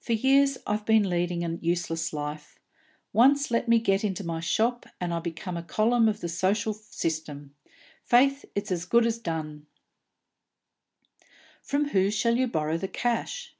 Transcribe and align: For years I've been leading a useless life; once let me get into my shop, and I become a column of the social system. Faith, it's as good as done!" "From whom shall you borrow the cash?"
For 0.00 0.14
years 0.14 0.56
I've 0.66 0.86
been 0.86 1.10
leading 1.10 1.44
a 1.44 1.58
useless 1.60 2.14
life; 2.14 2.58
once 3.12 3.50
let 3.50 3.68
me 3.68 3.78
get 3.78 4.02
into 4.02 4.24
my 4.24 4.40
shop, 4.40 4.86
and 4.98 5.12
I 5.12 5.18
become 5.20 5.58
a 5.58 5.62
column 5.62 6.08
of 6.08 6.22
the 6.22 6.28
social 6.30 6.72
system. 6.72 7.54
Faith, 8.02 8.46
it's 8.54 8.72
as 8.72 8.86
good 8.86 9.04
as 9.04 9.18
done!" 9.18 9.66
"From 11.60 11.90
whom 11.90 12.08
shall 12.10 12.38
you 12.38 12.46
borrow 12.46 12.78
the 12.78 12.88
cash?" 12.88 13.56